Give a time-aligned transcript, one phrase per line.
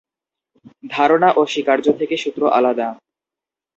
[0.89, 2.87] ধারণা ও স্বীকার্য থেকে সূত্র আলাদা।